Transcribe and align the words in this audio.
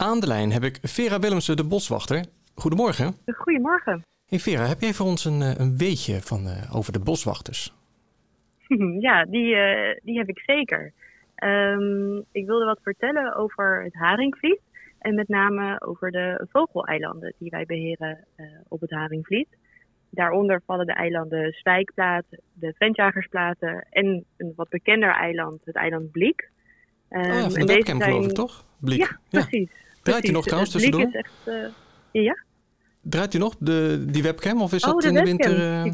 Aan 0.00 0.20
de 0.20 0.26
lijn 0.26 0.52
heb 0.52 0.62
ik 0.62 0.78
Vera 0.82 1.18
Willemsen, 1.18 1.56
de 1.56 1.64
boswachter. 1.64 2.24
Goedemorgen. 2.54 3.14
Goedemorgen. 3.26 4.02
Hey 4.26 4.38
Vera, 4.38 4.64
heb 4.66 4.80
jij 4.80 4.92
voor 4.92 5.06
ons 5.06 5.24
een, 5.24 5.42
eh, 5.42 5.54
een 5.58 5.76
weetje 5.76 6.20
van, 6.20 6.46
uh, 6.46 6.76
over 6.76 6.92
de 6.92 6.98
boswachters? 6.98 7.74
Ja, 9.06 9.24
die, 9.24 9.54
uh, 9.54 9.96
die 10.02 10.18
heb 10.18 10.28
ik 10.28 10.38
zeker. 10.46 10.92
Um, 11.44 12.24
ik 12.32 12.46
wilde 12.46 12.64
wat 12.64 12.78
vertellen 12.82 13.34
over 13.36 13.82
het 13.84 13.94
Haringvliet. 13.94 14.60
En 14.98 15.14
met 15.14 15.28
name 15.28 15.80
over 15.80 16.10
de 16.10 16.46
vogeleilanden 16.50 17.34
die 17.38 17.50
wij 17.50 17.64
beheren 17.66 18.24
uh, 18.36 18.46
op 18.68 18.80
het 18.80 18.90
Haringvliet. 18.90 19.48
Daaronder 20.10 20.62
vallen 20.66 20.86
de 20.86 20.92
eilanden 20.92 21.52
Zwijkplaat, 21.52 22.24
de 22.52 22.74
Ventjagersplaten 22.78 23.86
en 23.90 24.24
een 24.36 24.52
wat 24.56 24.68
bekender 24.68 25.10
eiland, 25.10 25.60
het 25.64 25.76
eiland 25.76 26.10
Bliek. 26.10 26.50
Um, 27.10 27.20
oh 27.20 27.26
ja, 27.26 27.50
van 27.50 27.66
de 27.66 27.72
webcam 27.72 27.98
zijn... 27.98 28.10
geloof 28.10 28.26
ik, 28.26 28.34
toch? 28.34 28.64
Bliek. 28.80 28.98
Ja, 28.98 29.18
precies. 29.30 29.86
Draait 30.08 30.24
hij 30.24 30.32
nog 30.32 30.44
trouwens 30.44 30.72
tussendoor? 30.72 31.08
Echt, 31.12 31.30
uh, 31.44 31.54
ja? 32.10 32.44
Draait 33.00 33.32
hij 33.32 33.40
nog, 33.42 33.56
de, 33.58 34.04
die 34.06 34.22
webcam? 34.22 34.62
Of 34.62 34.72
is 34.72 34.84
oh, 34.84 34.92
dat 34.92 35.00
de 35.00 35.08
in 35.08 35.14
de 35.14 35.22
winter... 35.22 35.58
Uh... 35.58 35.92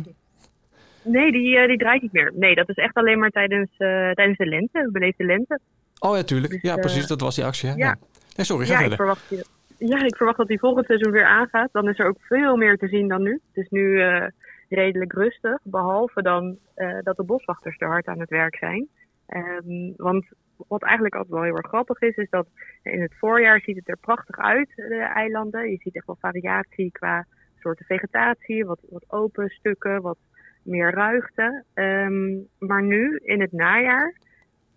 Nee, 1.03 1.33
die, 1.33 1.57
uh, 1.57 1.67
die 1.67 1.79
draait 1.79 2.03
niet 2.03 2.13
meer. 2.13 2.33
Nee, 2.35 2.55
dat 2.55 2.69
is 2.69 2.77
echt 2.77 2.95
alleen 2.95 3.19
maar 3.19 3.31
tijdens, 3.31 3.71
tijdens 3.77 4.39
de 4.39 4.47
lente. 4.47 4.89
We 4.93 5.15
de 5.17 5.25
lente. 5.25 5.59
Oh 5.99 6.17
ja, 6.17 6.23
tuurlijk. 6.23 6.53
Dus, 6.53 6.63
ja, 6.63 6.77
precies. 6.77 7.07
Dat 7.07 7.21
was 7.21 7.35
die 7.35 7.45
actie. 7.45 7.69
Hè? 7.69 7.75
ja. 7.75 7.87
Ja. 7.87 7.97
Nee, 8.37 8.47
sorry, 8.47 8.67
ga 8.67 8.73
Ja, 8.73 8.79
ik 8.79 8.87
verder. 8.87 8.97
verwacht, 8.97 9.47
ja, 9.79 10.05
ik 10.05 10.17
verwacht 10.17 10.39
dat 10.39 10.49
die 10.49 10.59
volgend 10.59 10.87
seizoen 10.87 11.13
weer 11.13 11.27
aangaat. 11.27 11.69
Dan 11.73 11.89
is 11.89 11.99
er 11.99 12.07
ook 12.07 12.19
veel 12.21 12.57
meer 12.57 12.77
te 12.77 12.89
zien 12.89 13.09
dan 13.09 13.23
nu. 13.23 13.33
Het 13.53 13.65
is 13.65 13.71
nu 13.71 14.01
eh, 14.01 14.27
redelijk 14.69 15.13
rustig. 15.13 15.59
Behalve 15.63 16.23
dan 16.23 16.57
eh, 16.75 16.99
dat 17.03 17.17
de 17.17 17.23
boswachters 17.23 17.77
er 17.79 17.89
hard 17.89 18.07
aan 18.07 18.21
het 18.21 18.31
werk 18.31 18.57
zijn. 18.57 18.89
Ehm, 19.27 19.93
want 19.97 20.27
wat 20.69 20.83
eigenlijk 20.83 21.15
altijd 21.15 21.35
wel 21.35 21.43
heel 21.43 21.57
erg 21.57 21.69
grappig 21.69 22.01
is, 22.01 22.17
is 22.17 22.31
dat 22.31 22.47
in 22.83 23.01
het 23.03 23.15
voorjaar 23.19 23.61
ziet 23.61 23.77
het 23.77 23.89
er 23.89 23.99
prachtig 24.01 24.39
uit, 24.39 24.73
de 24.77 25.11
eilanden. 25.15 25.71
Je 25.71 25.79
ziet 25.83 25.97
echt 25.97 26.07
wel 26.07 26.19
variatie 26.21 26.91
qua 26.93 27.27
soorten 27.59 27.87
vegetatie, 27.87 28.65
wat, 28.65 28.81
wat 28.91 29.05
open 29.09 29.49
stukken, 29.49 30.03
wat 30.03 30.19
meer 30.63 30.91
ruigte. 30.95 31.65
Ehm, 31.75 32.39
maar 32.59 32.83
nu, 32.83 33.17
in 33.23 33.41
het 33.41 33.53
najaar, 33.53 34.15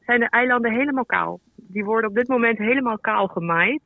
zijn 0.06 0.20
de 0.20 0.30
eilanden 0.30 0.72
helemaal 0.72 1.06
kaal. 1.06 1.40
Die 1.56 1.86
worden 1.86 2.10
op 2.10 2.16
dit 2.16 2.28
moment 2.28 2.58
helemaal 2.58 3.00
kaal 3.00 3.28
gemaaid. 3.28 3.82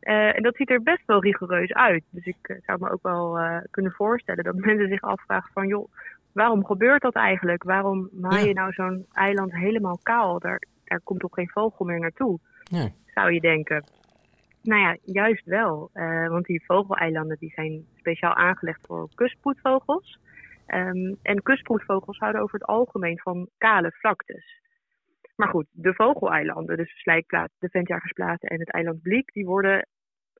Eh, 0.00 0.36
en 0.36 0.42
dat 0.42 0.56
ziet 0.56 0.70
er 0.70 0.82
best 0.82 1.02
wel 1.06 1.22
rigoureus 1.22 1.72
uit. 1.72 2.04
Dus 2.10 2.24
ik 2.24 2.36
eh, 2.42 2.56
zou 2.66 2.78
me 2.80 2.90
ook 2.90 3.02
wel 3.02 3.38
eh, 3.38 3.56
kunnen 3.70 3.92
voorstellen 3.92 4.44
dat 4.44 4.54
mensen 4.66 4.88
zich 4.88 5.00
afvragen 5.00 5.50
van... 5.52 5.66
joh, 5.66 5.88
waarom 6.32 6.64
gebeurt 6.64 7.02
dat 7.02 7.14
eigenlijk? 7.14 7.62
Waarom 7.62 8.08
maai 8.12 8.46
je 8.46 8.54
nou 8.54 8.72
zo'n 8.72 9.06
eiland 9.12 9.52
helemaal 9.52 9.98
kaal? 10.02 10.38
Daar, 10.38 10.62
daar 10.92 11.00
komt 11.04 11.20
toch 11.20 11.34
geen 11.34 11.50
vogel 11.50 11.84
meer 11.84 12.00
naartoe? 12.00 12.38
Nee. 12.70 12.94
zou 13.14 13.32
je 13.32 13.40
denken. 13.40 13.84
Nou 14.62 14.80
ja, 14.80 14.96
juist 15.04 15.44
wel. 15.44 15.90
Eh, 15.92 16.28
want 16.28 16.46
die 16.46 16.64
vogeleilanden 16.64 17.36
die 17.38 17.52
zijn 17.54 17.86
speciaal 17.96 18.34
aangelegd 18.34 18.86
voor 18.86 19.08
kustbroedvogels. 19.14 20.18
Ehm, 20.66 21.14
en 21.22 21.42
kustbroedvogels 21.42 22.18
houden 22.18 22.42
over 22.42 22.58
het 22.58 22.68
algemeen 22.68 23.18
van 23.18 23.48
kale 23.58 23.92
vlaktes. 23.92 24.60
Maar 25.36 25.48
goed, 25.48 25.66
de 25.70 25.94
vogeleilanden, 25.94 26.76
dus 26.76 26.92
de 26.92 27.00
Slijkplaat, 27.00 27.50
de 27.58 27.68
Ventjagersplaten 27.68 28.48
en 28.48 28.58
het 28.58 28.70
eiland 28.70 29.02
Bliek, 29.02 29.32
die 29.32 29.46
worden 29.46 29.86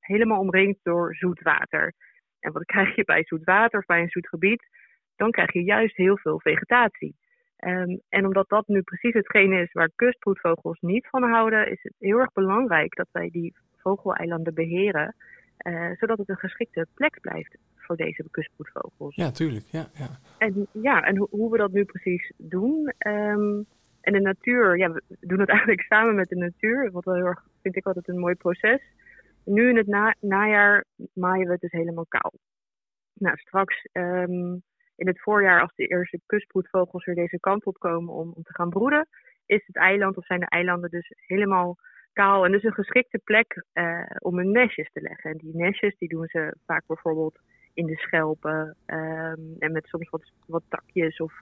helemaal 0.00 0.41
omringd 0.41 0.78
door 0.83 1.14
zoet 1.14 1.42
water. 1.42 1.92
En 2.41 2.53
wat 2.53 2.64
krijg 2.64 2.97
je 2.97 3.05
bij 3.05 3.25
zoet 3.25 3.45
water 3.45 3.78
of 3.78 3.86
bij 3.86 4.00
een 4.00 4.08
zoet 4.08 4.28
gebied? 4.28 4.69
Dan 5.17 5.30
krijg 5.30 5.53
je 5.53 5.62
juist 5.62 5.97
heel 5.97 6.19
veel 6.19 6.41
vegetatie. 6.41 7.17
Ehm, 7.62 7.96
en 8.08 8.27
omdat 8.27 8.48
dat 8.48 8.66
nu 8.68 8.82
precies 8.82 9.14
hetgeen 9.14 9.52
is 9.52 9.72
waar 9.72 9.91
kustbroedvogels 9.96 10.80
niet 10.80 11.06
van 11.08 11.22
houden, 11.22 11.70
is 11.70 11.82
het 11.82 11.94
heel 11.98 12.18
erg 12.18 12.32
belangrijk 12.32 12.94
dat 12.96 13.08
wij 13.12 13.28
die 13.30 13.55
vogeleilanden 13.77 14.55
beheren, 14.55 15.14
eh, 15.56 15.90
zodat 15.98 16.18
het 16.18 16.28
een 16.28 16.36
geschikte 16.36 16.86
plek 16.94 17.20
blijft 17.20 17.56
voor 17.77 17.96
deze 17.96 18.24
kustbroedvogels. 18.30 19.14
Ja, 19.14 19.30
tuurlijk. 19.30 19.64
Ja, 19.64 19.86
ja. 19.94 20.08
En 20.38 20.66
ja, 20.72 21.02
en 21.02 21.16
ho- 21.16 21.27
hoe 21.30 21.50
we 21.50 21.58
dat 21.58 21.72
nu 21.72 21.84
precies 21.84 22.33
doen. 22.36 22.92
ehm, 22.98 23.62
en 24.01 24.12
de 24.12 24.20
natuur, 24.20 24.77
ja, 24.78 24.92
we 24.92 25.02
doen 25.20 25.40
het 25.40 25.48
eigenlijk 25.56 25.83
samen 25.83 26.14
met 26.14 26.28
de 26.28 26.36
natuur. 26.36 26.90
Wat 26.90 27.05
wel 27.05 27.14
heel 27.14 27.27
erg, 27.27 27.45
vind 27.62 27.77
ik 27.77 27.86
altijd 27.86 28.08
een 28.08 28.18
mooi 28.18 28.34
proces. 28.34 28.80
Nu 29.45 29.68
in 29.68 29.77
het 29.77 29.86
na- 29.86 30.14
najaar 30.20 30.84
maaien 31.12 31.46
we 31.46 31.52
het 31.52 31.61
dus 31.61 31.70
helemaal 31.72 32.06
kaal. 32.08 32.33
Nou, 33.14 33.36
straks 33.36 33.86
ehm, 33.92 34.56
in 34.97 35.07
het 35.07 35.20
voorjaar, 35.20 35.61
als 35.61 35.73
de 35.75 35.86
eerste 35.86 36.20
kustbroedvogels 36.27 37.05
weer 37.05 37.14
deze 37.14 37.41
kant 37.41 37.64
op 37.64 37.79
komen 37.79 38.14
om, 38.14 38.33
om 38.35 38.42
te 38.42 38.55
gaan 38.55 38.70
broeden, 38.70 39.08
is 39.47 39.63
het 39.67 39.77
eiland 39.77 40.17
of 40.17 40.27
zijn 40.27 40.41
de 40.41 40.48
eilanden 40.48 40.91
dus 40.91 41.13
helemaal 41.27 41.77
kaal. 42.13 42.45
En 42.45 42.53
dus 42.53 42.63
een 42.63 42.73
geschikte 42.73 43.20
plek 43.25 43.64
eh, 43.73 44.02
om 44.19 44.36
hun 44.36 44.51
nestjes 44.51 44.91
te 44.92 45.01
leggen. 45.01 45.31
En 45.31 45.39
die 45.39 45.57
nestjes 45.57 45.97
die 45.98 46.08
doen 46.08 46.27
ze 46.27 46.55
vaak 46.67 46.86
bijvoorbeeld 46.86 47.39
in 47.75 47.86
de 47.86 47.97
schelpen 47.97 48.77
ehm, 48.86 49.41
en 49.58 49.73
met 49.73 49.86
soms 49.86 50.11
wat, 50.11 50.33
wat 50.47 50.63
takjes 50.69 51.20
of 51.20 51.33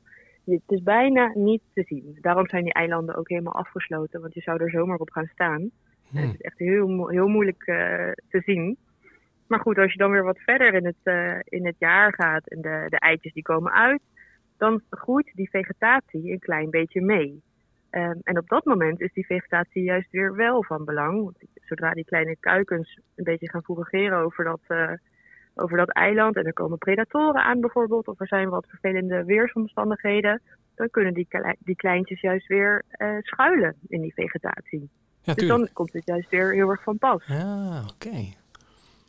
het 0.44 0.62
is 0.66 0.82
bijna 0.82 1.30
niet 1.34 1.62
te 1.74 1.82
zien. 1.82 2.18
Daarom 2.20 2.48
zijn 2.48 2.64
die 2.64 2.72
eilanden 2.72 3.14
ook 3.14 3.28
helemaal 3.28 3.54
afgesloten, 3.54 4.20
want 4.20 4.34
je 4.34 4.40
zou 4.40 4.62
er 4.62 4.70
zomaar 4.70 4.98
op 4.98 5.10
gaan 5.10 5.30
staan. 5.32 5.60
En 5.60 5.70
Hm. 6.10 6.26
het 6.26 6.34
is 6.34 6.40
echt 6.40 6.58
heel, 6.58 7.08
heel 7.08 7.26
moeilijk 7.26 7.62
eh, 7.62 8.10
te 8.28 8.40
zien. 8.44 8.76
Maar 9.50 9.60
goed, 9.60 9.78
als 9.78 9.92
je 9.92 9.98
dan 9.98 10.10
weer 10.10 10.24
wat 10.24 10.38
verder 10.38 10.74
in 10.74 10.84
het, 10.84 11.02
eh, 11.02 11.38
in 11.44 11.66
het 11.66 11.74
jaar 11.78 12.14
gaat 12.14 12.46
en 12.46 12.60
de, 12.60 12.86
de 12.88 12.98
eitjes 12.98 13.32
die 13.32 13.42
komen 13.42 13.72
uit, 13.72 14.00
dan 14.56 14.82
groeit 14.90 15.30
die 15.34 15.50
vegetatie 15.50 16.32
een 16.32 16.38
klein 16.38 16.70
beetje 16.70 17.00
mee. 17.00 17.42
Ehm, 17.90 18.18
en 18.22 18.38
op 18.38 18.48
dat 18.48 18.64
moment 18.64 19.00
is 19.00 19.12
die 19.12 19.26
vegetatie 19.26 19.82
juist 19.82 20.10
weer 20.10 20.34
wel 20.34 20.64
van 20.64 20.84
belang. 20.84 21.22
Want 21.22 21.36
zodra 21.54 21.92
die 21.92 22.04
kleine 22.04 22.36
kuikens 22.40 22.98
een 23.14 23.24
beetje 23.24 23.50
gaan 23.50 23.62
fourageren 23.62 24.18
over 24.18 24.44
dat, 24.44 24.60
eh, 24.66 24.92
over 25.54 25.76
dat 25.76 25.90
eiland 25.90 26.36
en 26.36 26.44
er 26.44 26.52
komen 26.52 26.78
predatoren 26.78 27.42
aan 27.42 27.60
bijvoorbeeld, 27.60 28.08
of 28.08 28.20
er 28.20 28.26
zijn 28.26 28.48
wat 28.48 28.66
vervelende 28.68 29.24
weersomstandigheden, 29.24 30.40
dan 30.74 30.90
kunnen 30.90 31.14
die, 31.14 31.28
die 31.58 31.76
kleintjes 31.76 32.20
juist 32.20 32.46
weer 32.46 32.82
eh, 32.90 33.16
schuilen 33.20 33.74
in 33.88 34.00
die 34.00 34.14
vegetatie. 34.14 34.90
Ja, 35.22 35.34
Dus 35.34 35.48
dan 35.48 35.68
komt 35.72 35.92
het 35.92 36.06
juist 36.06 36.30
weer 36.30 36.52
heel 36.52 36.70
erg 36.70 36.82
van 36.82 36.98
pas. 36.98 37.24
Ja, 37.26 37.82
oké. 37.92 38.38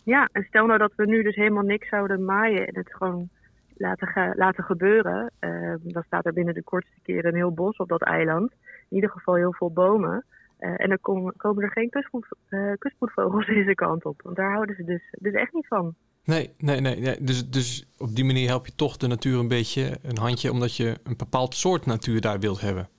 Ja, 0.03 0.29
en 0.31 0.43
stel 0.43 0.65
nou 0.65 0.79
dat 0.79 0.93
we 0.95 1.05
nu 1.05 1.23
dus 1.23 1.35
helemaal 1.35 1.63
niks 1.63 1.89
zouden 1.89 2.25
maaien 2.25 2.67
en 2.67 2.75
het 2.77 2.93
gewoon 2.95 3.29
laten, 3.75 4.07
ge- 4.07 4.33
laten 4.35 4.63
gebeuren. 4.63 5.31
eh, 5.39 5.73
dan 5.81 6.03
staat 6.03 6.25
er 6.25 6.33
binnen 6.33 6.53
de 6.53 6.63
kortste 6.63 6.99
keren 7.03 7.25
een 7.31 7.35
heel 7.35 7.53
bos 7.53 7.77
op 7.77 7.89
dat 7.89 8.01
eiland. 8.01 8.51
In 8.89 8.95
ieder 8.95 9.09
geval 9.09 9.35
heel 9.35 9.53
veel 9.53 9.71
bomen. 9.71 10.25
Eh, 10.57 10.73
en 10.77 10.89
dan 10.89 10.97
komen, 11.01 11.33
komen 11.37 11.63
er 11.63 11.71
geen 11.71 11.89
kustvoet, 11.89 12.25
eh, 12.49 12.71
kustvoetvogels 12.77 13.45
deze 13.55 13.75
kant 13.75 14.05
op. 14.05 14.21
Want 14.21 14.35
daar 14.35 14.51
houden 14.51 14.75
ze 14.75 14.83
dus, 14.83 15.01
dus 15.19 15.33
echt 15.33 15.53
niet 15.53 15.67
van. 15.67 15.95
Nee, 16.23 16.53
nee, 16.57 16.79
nee. 16.79 16.99
nee. 16.99 17.17
Dus, 17.23 17.49
dus 17.49 17.93
op 17.97 18.15
die 18.15 18.25
manier 18.25 18.47
help 18.47 18.65
je 18.65 18.75
toch 18.75 18.97
de 18.97 19.07
natuur 19.07 19.39
een 19.39 19.47
beetje 19.47 19.97
een 20.03 20.17
handje, 20.17 20.51
omdat 20.51 20.75
je 20.77 20.95
een 21.03 21.17
bepaald 21.17 21.55
soort 21.55 21.85
natuur 21.85 22.21
daar 22.21 22.39
wilt 22.39 22.61
hebben. 22.61 22.89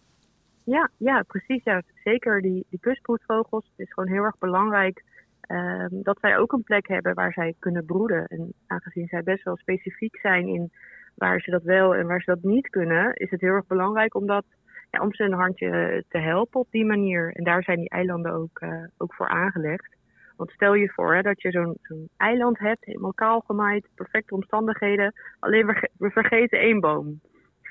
Ja, 0.65 0.91
ja 0.97 1.23
precies. 1.23 1.65
Ja. 1.65 1.83
Zeker 2.05 2.41
die, 2.43 2.67
die. 2.71 2.81
Het 2.81 3.63
is 3.77 3.93
gewoon 3.93 4.09
heel 4.13 4.23
erg 4.23 4.39
belangrijk 4.39 5.05
ehm, 5.47 6.03
dat 6.03 6.19
zij 6.21 6.39
ook 6.39 6.53
een 6.53 6.63
plek 6.63 6.89
hebben 6.89 7.15
waar 7.15 7.33
zij 7.33 7.55
kunnen 7.59 7.85
broeden. 7.85 8.27
En 8.27 8.53
aangezien 8.67 9.07
zij 9.07 9.23
best 9.23 9.45
wel 9.45 9.57
specifiek 9.57 10.17
zijn 10.17 10.47
in 10.47 10.71
waar 11.15 11.41
ze 11.41 11.51
dat 11.51 11.63
wel 11.63 11.95
en 11.95 12.07
waar 12.07 12.21
ze 12.21 12.31
dat 12.31 12.43
niet 12.43 12.69
kunnen, 12.69 13.15
is 13.15 13.31
het 13.31 13.41
heel 13.41 13.55
erg 13.55 13.67
belangrijk 13.67 14.15
om, 14.15 14.27
dat, 14.27 14.45
ja, 14.91 15.01
om 15.01 15.15
ze 15.15 15.25
een 15.25 15.33
handje 15.33 16.05
te 16.09 16.19
helpen 16.19 16.61
op 16.61 16.71
die 16.71 16.85
manier. 16.85 17.33
En 17.33 17.45
daar 17.45 17.63
zijn 17.63 17.79
die 17.79 17.89
eilanden 17.89 18.33
ook, 18.33 18.59
eh, 18.59 18.85
ook 18.97 19.15
voor 19.15 19.29
aangelegd. 19.29 19.97
Want 20.37 20.51
stel 20.51 20.75
je 20.75 20.89
voor 20.89 21.15
hè, 21.15 21.23
dat 21.23 21.43
je 21.43 21.51
zo'n 21.51 21.79
eiland 22.17 22.59
hebt, 22.59 22.85
helemaal 22.85 23.15
kaal 23.15 23.41
gemaaid, 23.41 23.89
perfecte 23.95 24.35
omstandigheden. 24.35 25.13
Alleen 25.39 25.67
we, 25.67 25.91
we 25.99 26.11
vergeten 26.11 26.59
één 26.59 26.81
boom. 26.81 27.21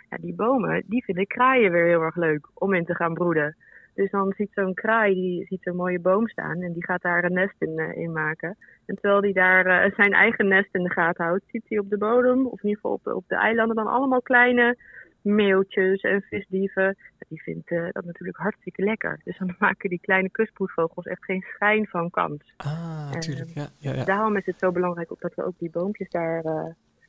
Ja, 0.10 0.18
die 0.18 0.36
bomen, 0.36 0.84
die 0.88 1.04
vinden 1.04 1.28
kraaien 1.28 1.72
weer 1.72 1.86
heel 1.86 2.02
erg 2.02 2.16
leuk 2.16 2.48
om 2.54 2.74
in 2.74 2.86
te 2.86 2.96
gaan 2.96 3.14
broeden. 3.14 3.56
Dus 3.94 4.12
dan 4.12 4.34
ziet 4.38 4.52
zo'n 4.54 4.74
kraai, 4.74 5.14
die 5.14 5.46
ziet 5.46 5.64
zo'n 5.64 5.76
mooie 5.76 6.00
boom 6.00 6.28
staan 6.28 6.62
en 6.62 6.74
die 6.74 6.86
gaat 6.86 7.02
daar 7.02 7.24
een 7.24 7.34
nest 7.34 7.56
in, 7.60 7.80
eh, 7.80 7.98
in 7.98 8.12
maken. 8.12 8.58
En 8.86 8.96
terwijl 8.96 9.22
die 9.22 9.34
daar 9.34 9.66
eh, 9.66 9.96
zijn 9.96 10.14
eigen 10.14 10.48
nest 10.48 10.70
in 10.72 10.84
de 10.84 10.92
gaten 10.92 11.26
houdt, 11.26 11.44
ziet 11.48 11.64
hij 11.68 11.78
op 11.78 11.90
de 11.90 11.98
bodem, 11.98 12.46
of 12.46 12.64
in 12.64 12.70
ieder 12.70 12.76
geval 12.76 12.92
op 12.92 13.04
de, 13.04 13.16
op 13.16 13.24
de 13.28 13.36
eilanden, 13.36 13.76
dan 13.76 13.88
allemaal 13.88 14.22
kleine 14.22 14.78
meeltjes 15.22 16.02
en 16.02 16.22
visdieven. 16.22 16.98
Die 17.28 17.42
vindt 17.42 17.72
eh, 17.72 17.88
dat 17.92 18.06
natuurlijk 18.06 18.38
hartstikke 18.38 18.84
lekker. 18.84 19.20
Dus 19.24 19.38
dan 19.38 19.56
maken 19.60 19.90
die 19.90 20.00
kleine 20.02 20.30
kustbroedvogels 20.30 21.06
echt 21.06 21.26
geen 21.26 21.46
schijn 21.56 21.88
van 21.88 22.10
kans. 22.10 22.54
Ah, 22.58 23.12
natuurlijk. 23.12 23.50
Ja, 23.54 23.68
ja, 23.78 23.94
ja. 23.94 24.04
Daarom 24.04 24.38
is 24.38 24.46
het 24.46 24.60
zo 24.60 24.72
belangrijk 24.72 25.12
ook 25.12 25.22
dat 25.22 25.36
we 25.36 25.46
ook 25.46 25.60
die 25.60 25.70
boompjes 25.70 26.10
daar, 26.10 26.44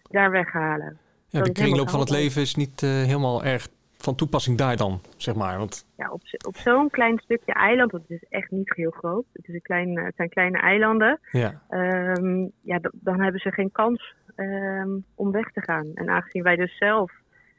daar 0.03 0.31
weghalen. 0.31 0.99
ja 1.29 1.39
dat 1.39 1.47
de 1.47 1.53
kringloop 1.53 1.91
van 1.91 2.01
het 2.01 2.11
leven 2.11 2.43
is 2.43 2.55
niet 2.55 2.81
helemaal 2.81 3.45
erg 3.45 3.69
van 4.03 4.15
toepassing 4.15 4.59
daar 4.59 4.77
dan, 4.77 5.01
zeg 5.17 5.35
maar. 5.35 5.59
Want 5.59 5.87
ja, 5.97 6.11
op, 6.11 6.21
op 6.47 6.57
zo'n 6.57 6.91
klein 6.91 7.19
stukje 7.19 7.53
eiland, 7.53 7.91
want 7.91 8.09
het 8.09 8.23
is 8.23 8.29
echt 8.29 8.51
niet 8.51 8.75
heel 8.75 8.91
groot. 8.91 9.25
Het, 9.33 9.49
is 9.49 9.55
een 9.55 9.63
klein, 9.63 9.99
eh, 9.99 10.05
het 10.05 10.17
zijn 10.17 10.29
kleine 10.29 10.59
eilanden. 10.59 11.21
ja, 11.31 11.61
Ehm, 11.69 12.49
ja, 12.61 12.81
dan 12.93 13.21
hebben 13.21 13.41
ze 13.41 13.53
geen 13.53 13.73
kans 13.73 14.15
ehm, 14.37 14.91
om 15.15 15.31
weg 15.31 15.53
te 15.53 15.63
gaan. 15.63 15.91
En 15.95 16.09
aangezien 16.09 16.43
wij 16.43 16.57
dus 16.57 16.77
zelf 16.77 17.13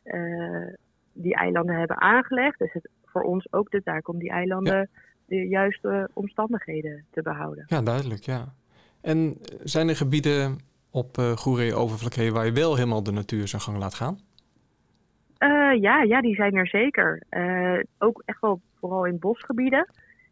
eh, 0.04 0.68
die 1.14 1.36
eilanden 1.36 1.76
hebben 1.76 2.02
aangelegd, 2.02 2.62
is 2.62 2.74
het 2.74 2.90
voor 3.06 3.22
ons 3.22 3.48
ook 3.52 3.72
de 3.72 3.84
taak 3.84 4.08
om 4.08 4.20
die 4.20 4.30
eilanden 4.30 4.90
de 5.26 5.48
juiste 5.48 6.10
omstandigheden 6.14 7.06
te 7.12 7.22
behouden. 7.22 7.66
Ja, 7.68 7.82
duidelijk, 7.82 8.24
ja. 8.24 8.54
En 9.02 9.38
zijn 9.64 9.90
er 9.90 9.96
gebieden 9.96 10.60
op 10.90 11.18
uh, 11.18 11.32
Goeree 11.32 11.76
Overvlakke 11.76 12.32
waar 12.32 12.46
je 12.46 12.52
wel 12.52 12.76
helemaal 12.76 13.04
de 13.04 13.12
natuur 13.12 13.48
zijn 13.48 13.62
gang 13.62 13.78
laat 13.78 13.94
gaan? 13.94 14.20
Uh, 15.74 15.82
ja, 15.82 16.02
ja, 16.02 16.22
die 16.22 16.36
zijn 16.36 16.56
er 16.56 16.68
zeker. 16.68 17.24
Uh, 17.30 17.80
ook 17.98 18.22
echt 18.26 18.42
wel 18.42 18.62
vooral 18.80 19.06
in 19.06 19.20
bosgebieden. 19.20 19.88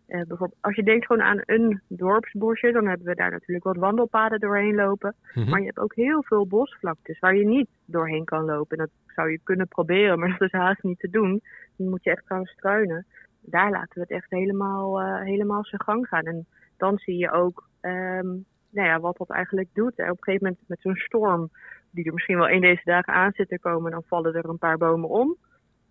Uh, 0.07 0.17
bijvoorbeeld 0.27 0.61
als 0.61 0.75
je 0.75 0.83
denkt 0.83 1.05
gewoon 1.05 1.21
aan 1.21 1.41
een 1.45 1.81
dorpsbosje, 1.87 2.71
dan 2.71 2.87
hebben 2.87 3.07
we 3.07 3.15
daar 3.15 3.31
natuurlijk 3.31 3.63
wat 3.63 3.77
wandelpaden 3.77 4.39
doorheen 4.39 4.75
lopen. 4.75 5.15
Mm 5.21 5.41
-hmm. 5.41 5.51
Maar 5.51 5.59
je 5.59 5.65
hebt 5.65 5.79
ook 5.79 5.95
heel 5.95 6.23
veel 6.23 6.47
bosvlaktes 6.47 7.19
waar 7.19 7.35
je 7.35 7.45
niet 7.45 7.69
doorheen 7.85 8.25
kan 8.25 8.45
lopen. 8.45 8.77
Dat 8.77 8.89
zou 9.07 9.31
je 9.31 9.39
kunnen 9.43 9.67
proberen, 9.67 10.19
maar 10.19 10.29
dat 10.37 10.41
is 10.41 10.59
haast 10.59 10.83
niet 10.83 10.99
te 10.99 11.09
doen. 11.09 11.41
Dan 11.75 11.89
moet 11.89 12.03
je 12.03 12.11
echt 12.11 12.25
gaan 12.25 12.45
struinen. 12.45 13.05
Daar 13.41 13.71
laten 13.71 13.93
we 13.93 13.99
het 13.99 14.11
echt 14.11 14.29
helemaal, 14.29 15.01
uh, 15.01 15.21
helemaal 15.21 15.65
zijn 15.65 15.81
gang 15.81 16.07
gaan. 16.07 16.25
En 16.25 16.45
dan 16.77 16.97
zie 16.97 17.17
je 17.17 17.31
ook 17.31 17.67
um, 17.81 18.45
nou 18.71 18.87
ja, 18.87 18.99
wat 18.99 19.17
dat 19.17 19.29
eigenlijk 19.29 19.69
doet. 19.73 19.91
Op 19.91 19.99
een 19.99 20.17
gegeven 20.19 20.47
moment 20.47 20.59
met 20.67 20.81
zo'n 20.81 20.95
storm, 20.95 21.49
die 21.91 22.05
er 22.05 22.13
misschien 22.13 22.37
wel 22.37 22.49
een 22.49 22.61
deze 22.61 22.81
dagen 22.83 23.13
aan 23.13 23.31
zit 23.31 23.49
te 23.49 23.59
komen, 23.59 23.91
dan 23.91 24.03
vallen 24.07 24.33
er 24.33 24.49
een 24.49 24.57
paar 24.57 24.77
bomen 24.77 25.09
om. 25.09 25.37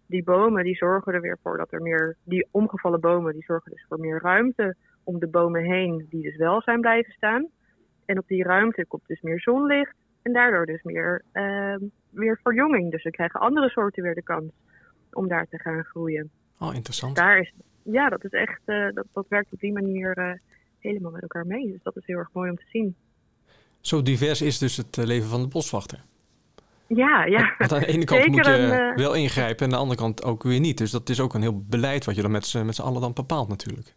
Die 0.07 0.25
bomen 0.25 0.65
die 0.65 0.77
zorgen 0.77 1.13
er 1.13 1.21
weer 1.21 1.39
voor 1.43 1.57
dat 1.57 1.73
er 1.73 1.83
meer, 1.83 2.17
die 2.25 2.49
omgevallen 2.51 3.01
bomen, 3.01 3.33
die 3.33 3.45
zorgen 3.45 3.71
dus 3.71 3.85
voor 3.89 4.01
meer 4.01 4.21
ruimte 4.23 4.77
om 5.05 5.19
de 5.19 5.29
bomen 5.29 5.63
heen, 5.63 6.07
die 6.11 6.23
dus 6.23 6.37
wel 6.37 6.63
zijn 6.63 6.81
blijven 6.81 7.13
staan. 7.13 7.49
En 8.05 8.19
op 8.19 8.29
die 8.29 8.43
ruimte 8.43 8.87
komt 8.87 9.07
dus 9.07 9.21
meer 9.21 9.41
zonlicht 9.41 9.95
en 10.23 10.33
daardoor 10.33 10.67
dus 10.67 10.83
meer, 10.83 11.23
uh, 11.33 11.77
meer 12.11 12.39
verjonging. 12.43 12.91
Dus 12.91 13.03
we 13.03 13.11
krijgen 13.11 13.41
andere 13.41 13.69
soorten 13.69 14.03
weer 14.03 14.15
de 14.15 14.23
kans 14.23 14.53
om 15.13 15.29
daar 15.29 15.47
te 15.47 15.59
gaan 15.59 15.85
groeien. 15.85 16.31
Oh, 16.59 16.75
interessant. 16.75 17.17
Daar 17.17 17.39
is, 17.39 17.53
ja, 17.83 18.09
dat 18.09 18.25
is 18.25 18.31
echt, 18.31 18.61
uh, 18.67 18.93
dat, 18.93 19.07
dat 19.13 19.29
werkt 19.29 19.53
op 19.53 19.61
die 19.61 19.73
manier 19.73 20.19
uh, 20.19 20.33
helemaal 20.79 21.11
met 21.11 21.23
elkaar 21.23 21.47
mee. 21.47 21.73
Dus 21.73 21.83
dat 21.83 21.97
is 21.97 22.07
heel 22.07 22.19
erg 22.19 22.33
mooi 22.33 22.51
om 22.51 22.57
te 22.57 22.69
zien. 22.69 22.97
Zo 23.81 24.03
divers 24.03 24.43
is 24.43 24.59
dus 24.59 24.77
het 24.77 24.97
leven 24.97 25.29
van 25.29 25.43
de 25.43 25.49
boswachter. 25.49 26.03
Ja, 26.87 27.25
ja. 27.25 27.55
Want 27.59 27.73
aan 27.73 27.81
de 27.81 27.87
ene 27.87 28.05
kant 28.05 28.23
Zeker 28.23 28.37
moet 28.37 28.47
je 28.47 28.53
een, 28.53 28.91
uh... 28.91 28.97
wel 28.97 29.15
ingrijpen 29.15 29.57
en 29.57 29.65
aan 29.65 29.71
de 29.71 29.77
andere 29.77 30.01
kant 30.01 30.25
ook 30.25 30.43
weer 30.43 30.61
niet. 30.61 30.79
Dus 30.79 30.91
dat 30.91 31.09
is 31.09 31.21
ook 31.21 31.35
een 31.35 31.41
heel 31.41 31.65
beleid 31.69 32.05
wat 32.05 32.15
je 32.15 32.23
dan 32.23 32.31
met 32.31 32.47
z'n 32.47 32.83
allen 32.83 33.01
dan 33.01 33.13
bepaalt 33.13 33.49
natuurlijk. 33.49 33.95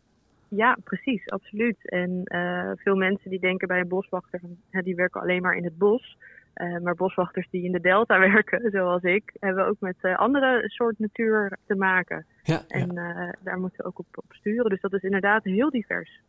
Ja, 0.47 0.77
precies, 0.83 1.29
absoluut. 1.29 1.89
En 1.89 2.21
uh, 2.23 2.71
veel 2.75 2.95
mensen 2.95 3.29
die 3.29 3.39
denken 3.39 3.67
bij 3.67 3.79
een 3.79 3.87
boswachter, 3.87 4.41
die 4.69 4.95
werken 4.95 5.21
alleen 5.21 5.41
maar 5.41 5.55
in 5.55 5.63
het 5.63 5.77
bos. 5.77 6.17
Uh, 6.55 6.79
maar 6.79 6.95
boswachters 6.95 7.47
die 7.49 7.63
in 7.63 7.71
de 7.71 7.79
delta 7.79 8.19
werken, 8.33 8.71
zoals 8.71 9.03
ik, 9.03 9.33
hebben 9.39 9.67
ook 9.67 9.79
met 9.79 9.95
andere 10.01 10.63
soort 10.69 10.99
natuur 10.99 11.57
te 11.67 11.75
maken. 11.75 12.25
Ja, 12.43 12.61
en 12.67 12.91
ja. 12.93 13.35
daar 13.39 13.59
moeten 13.59 13.77
we 13.77 13.85
ook 13.85 13.99
op, 13.99 14.05
op 14.15 14.25
sturen. 14.29 14.69
Dus 14.69 14.81
dat 14.81 14.93
is 14.93 15.01
inderdaad 15.01 15.43
heel 15.43 15.69
divers. 15.69 16.21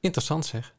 Interessant 0.00 0.46
zeg. 0.46 0.74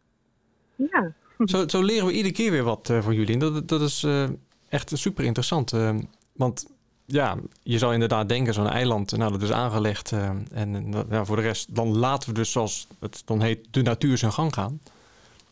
Ja. 0.76 1.14
Zo, 1.46 1.68
zo 1.68 1.84
leren 1.84 2.06
we 2.06 2.14
iedere 2.14 2.34
keer 2.34 2.52
weer 2.52 2.64
wat 2.64 2.90
uh, 2.90 3.02
van 3.02 3.16
jullie. 3.16 3.34
En 3.34 3.40
dat, 3.40 3.68
dat 3.68 3.82
is 3.82 4.04
uh, 4.04 4.30
echt 4.70 4.92
super 4.94 5.24
interessant. 5.24 5.74
Uh, 5.74 5.98
want 6.34 6.76
ja, 7.06 7.38
je 7.64 7.78
zou 7.78 7.94
inderdaad 7.94 8.30
denken, 8.30 8.54
zo'n 8.54 8.68
eiland, 8.68 9.18
nou 9.18 9.32
dat 9.32 9.42
is 9.42 9.52
aangelegd. 9.52 10.12
en 10.54 10.94
voor 11.26 11.36
de 11.36 11.42
rest, 11.42 11.76
dan 11.76 11.98
laten 11.98 12.30
we 12.30 12.36
dus 12.36 12.52
zoals 12.52 12.88
het 13.00 13.22
dan 13.26 13.42
heet, 13.42 13.74
de 13.74 13.82
natuur 13.82 14.18
zijn 14.18 14.32
gang 14.32 14.54
gaan. 14.54 14.72
Mm 14.72 14.80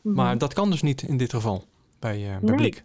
-hmm. 0.01 0.13
Maar 0.13 0.37
dat 0.37 0.53
kan 0.53 0.69
dus 0.69 0.81
niet 0.81 1.01
in 1.01 1.17
dit 1.17 1.33
geval 1.33 1.63
bij, 1.99 2.17
bij 2.19 2.39
nee. 2.41 2.55
Blik. 2.55 2.83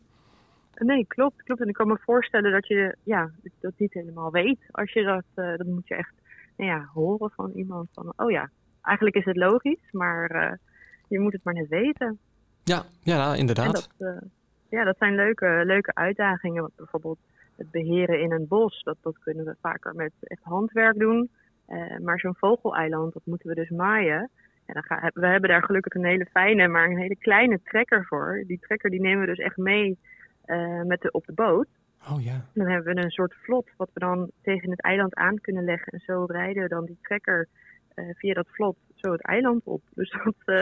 Nee, 0.75 1.07
klopt, 1.07 1.43
klopt. 1.43 1.61
En 1.61 1.69
ik 1.69 1.75
kan 1.75 1.89
me 1.89 1.99
voorstellen 2.01 2.53
dat 2.53 2.67
je 2.67 2.97
ja, 3.03 3.31
dat 3.61 3.73
niet 3.77 3.93
helemaal 3.93 4.31
weet. 4.31 4.61
Als 4.71 4.93
je 4.93 5.03
dat, 5.03 5.25
dat 5.57 5.67
moet 5.67 5.89
je 5.89 5.95
echt 5.95 6.15
nou 6.57 6.71
ja, 6.71 6.91
horen 6.95 7.31
van 7.31 7.51
iemand 7.55 7.89
van, 7.93 8.13
oh 8.17 8.31
ja, 8.31 8.51
eigenlijk 8.83 9.17
is 9.17 9.25
het 9.25 9.37
logisch, 9.37 9.91
maar 9.91 10.59
je 11.09 11.21
moet 11.21 11.33
het 11.33 11.45
maar 11.45 11.55
net 11.55 11.69
weten. 11.69 12.19
Ja, 12.65 12.85
ja 13.03 13.35
inderdaad. 13.35 13.73
Dat, 13.73 13.89
uh, 13.99 14.21
ja, 14.69 14.85
dat 14.85 14.97
zijn 14.99 15.15
leuke, 15.15 15.63
leuke 15.65 15.95
uitdagingen. 15.95 16.61
Want 16.61 16.77
bijvoorbeeld 16.77 17.19
het 17.57 17.71
beheren 17.71 18.21
in 18.21 18.33
een 18.33 18.49
bos, 18.49 18.83
dat, 18.83 18.97
dat 19.01 19.19
kunnen 19.19 19.45
we 19.45 19.57
vaker 19.61 19.95
met 19.95 20.13
echt 20.21 20.43
handwerk 20.43 20.99
doen. 20.99 21.31
Uh, 21.69 21.99
maar 21.99 22.19
zo'n 22.19 22.37
vogeleiland, 22.37 23.13
dat 23.13 23.23
moeten 23.25 23.49
we 23.49 23.55
dus 23.55 23.71
maaien. 23.71 24.31
En 24.67 24.75
dan 24.75 24.83
gaan, 24.83 25.11
we 25.15 25.27
hebben 25.27 25.51
daar 25.51 25.63
gelukkig 25.63 25.95
een 25.95 26.05
hele 26.05 26.27
fijne, 26.27 26.69
maar 26.69 26.85
een 26.85 26.99
hele 26.99 27.17
kleine 27.17 27.61
trekker 27.65 28.05
voor. 28.05 28.45
Die 28.47 28.59
trekker 28.59 28.91
die 28.91 29.01
nemen 29.01 29.21
we 29.21 29.27
dus 29.27 29.45
echt 29.45 29.57
mee 29.57 29.99
uh, 30.47 30.83
met 30.83 31.01
de, 31.01 31.11
op 31.11 31.27
de 31.27 31.33
boot. 31.33 31.69
Oh 32.11 32.23
ja. 32.25 32.45
Dan 32.55 32.67
hebben 32.67 32.95
we 32.95 33.03
een 33.03 33.11
soort 33.11 33.35
vlot 33.35 33.71
wat 33.77 33.91
we 33.93 34.01
dan 34.01 34.31
tegen 34.43 34.71
het 34.71 34.81
eiland 34.81 35.15
aan 35.15 35.41
kunnen 35.41 35.65
leggen. 35.65 35.93
En 35.93 36.01
zo 36.01 36.25
rijden 36.25 36.63
we 36.63 36.69
dan 36.69 36.85
die 36.85 36.99
trekker 37.03 37.49
via 37.95 38.35
dat 38.35 38.47
vlot 38.51 38.77
zo 38.95 39.13
het 39.13 39.23
eiland 39.23 39.65
op. 39.65 39.83
Dus 39.95 40.17
dat 40.25 40.57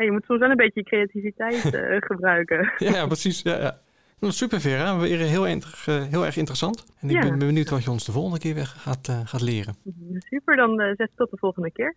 ja, 0.00 0.06
je 0.06 0.12
moet 0.12 0.24
soms 0.24 0.40
wel 0.40 0.50
een 0.50 0.56
beetje 0.56 0.80
je 0.80 0.86
creativiteit 0.86 1.74
uh, 1.74 1.96
gebruiken. 2.10 2.72
Ja, 2.76 3.06
precies. 3.06 3.42
Ja, 3.42 3.58
ja. 3.58 3.78
Nou, 4.20 4.32
super 4.32 4.60
Vera, 4.60 4.98
weer 4.98 5.18
heel, 5.18 5.44
heel 5.44 6.24
erg 6.24 6.36
interessant. 6.36 6.84
En 7.00 7.10
ik 7.10 7.20
ben 7.20 7.38
benieuwd 7.38 7.70
wat 7.70 7.84
je 7.84 7.90
ons 7.90 8.04
de 8.04 8.12
volgende 8.12 8.38
keer 8.38 8.54
weer 8.54 8.66
gaat, 8.66 9.08
uh, 9.08 9.20
gaat 9.24 9.40
leren. 9.40 9.74
Super, 10.18 10.56
dan 10.56 10.80
uh, 10.80 10.94
zet 10.96 11.10
tot 11.16 11.30
de 11.30 11.36
volgende 11.36 11.70
keer. 11.70 11.94